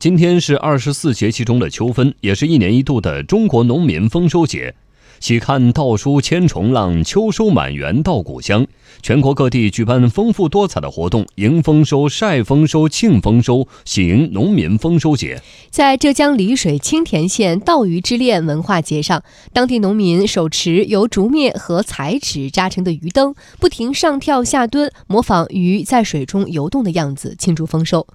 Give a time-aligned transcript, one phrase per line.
[0.00, 4.74] 今天是二十四节气中的秋分，也是一年一度的中国农民丰收节。
[5.18, 8.66] 喜看稻书千重浪，秋收满园稻谷香。
[9.02, 15.38] 全国各地举办丰富多彩的活动，迎丰收、晒丰收、庆丰收，喜迎农民丰收节。
[15.68, 19.22] 在浙江丽水青田县稻鱼之恋文化节上，
[19.52, 28.06] 当地农民手持由竹篾和彩纸扎成的鱼灯，不停上跳下蹲，模仿鱼在水中游动的样子，庆祝丰收。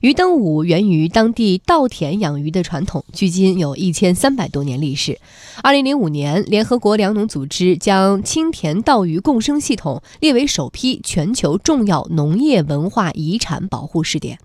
[0.00, 5.18] 鱼灯舞源于当地稻田养鱼的传统，距今有一千三百多年历史。
[5.62, 14.38] 二零零五年，联合国粮农组织将青田稻鱼共生系统列为首批全球重要农业文化遗产保护试点。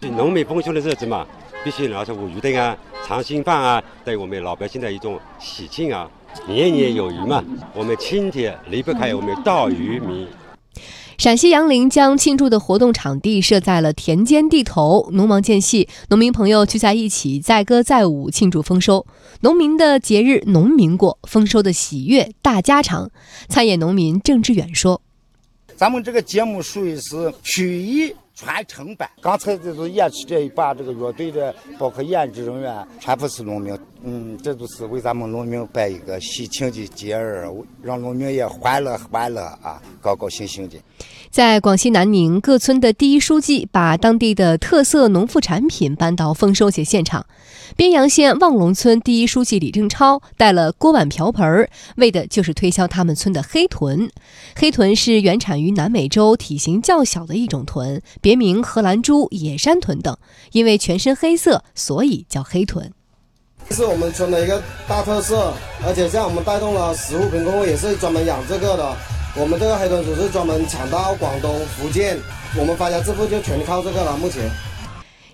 [0.00, 1.26] 农民丰收的日子嘛，
[1.64, 6.08] 必须拿出舞鱼灯啊、长兴饭啊，对我们老百姓的一种喜庆啊。
[6.46, 7.42] 年年有余嘛，
[7.74, 10.28] 我们青田离不开我们稻渔民。
[11.18, 19.06] 陕西杨凌将庆祝的活动场地设在了田间地头，农忙间隙，农民朋友聚在一起载歌载舞庆祝丰收。
[19.40, 23.10] 农民的节日，农民过，丰收的喜悦大家常。
[23.48, 25.00] 参演农民郑志远说
[25.74, 33.74] ：“咱们这个节目属于是曲艺。”传承版，刚才就是演起这一把这个乐队的，包括演职人员，全部是农民。
[34.08, 37.44] 嗯，这都是为咱们农民办一个喜庆的节日，
[37.82, 40.76] 让农民也欢乐欢乐啊，高高兴兴的。
[41.28, 47.26] 在广西南宁，各村的第一书记把当地的特色农副产品搬到丰收节现场。
[47.74, 54.08] 边阳县望龙村第一书记李正超带了锅碗瓢盆，为的就是推销他们村的黑豚。
[54.54, 60.16] 黑豚是原产于南美洲、体型较小的一种豚，别名荷兰猪、野山豚等。
[60.52, 62.92] 因为全身黑色，所以叫黑豚。
[63.68, 65.52] 这是我们村的一个大特色，
[65.84, 68.96] 而且像我们带动了食物贫困户，也是专门养这个的。
[69.36, 72.16] 我们这个黑豚组是专门产到广东、福建，
[72.58, 74.16] 我们发家致富就全靠这个了。
[74.16, 74.48] 目前。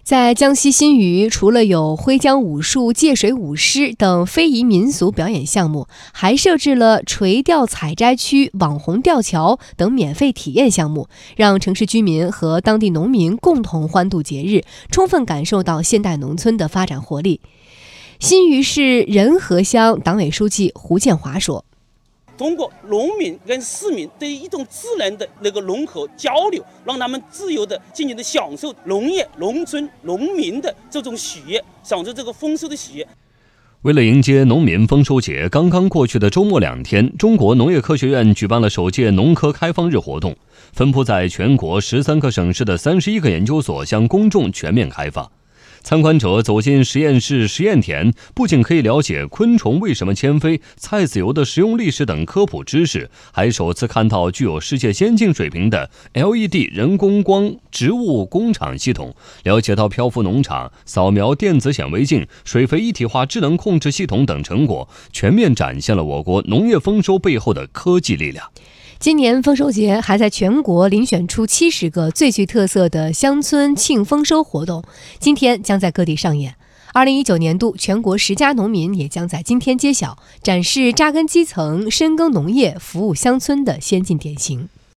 [0.03, 11.07] 在江西新余，除了有徽江武术、借水舞狮等非遗民俗表演项目，还设置了垂钓采摘区、网红吊桥等免费体验项目，
[11.37, 17.41] 让城市居民和当地农民共同欢度节日，充分感受到现代农村的发展活力。
[18.23, 21.65] 新余市仁和乡党委书记胡建华说。
[22.39, 33.05] 通过农民跟市民对一种自然的那个融合交流，让他们自由的、尽情的享受农业、农村、农民的这种喜悦，享受这个丰收的喜悦。
[33.83, 40.37] 为了迎接农民丰收节，刚刚过去的周末两天，中国农业科学院举办了首届农科开放日活动，
[40.73, 45.29] 分布在全国十三个省市的三十一个研究所向公众全面开放。
[45.83, 68.48] 参观者走进实验室实验田，不仅可以了解昆虫为什么迁飞、菜籽油的食用历史等科普知识，还首次看到具有世界先进水平的 LED 人工光植物工厂系统，了解到漂浮农场、扫描电子显微镜、水肥一体化智能控制系统等成果，全面展现了我国农业丰收背后的科技力量。
[69.02, 74.85] 今年丰收节还在全国遴选出七十个最具特色的乡村庆丰收活动，
[75.18, 76.55] 今天将在各地上演。
[76.92, 84.68] 二零一九年度全国十佳农民也将在今天揭晓，展示扎根基层、深耕农业、服务乡村的先进典型。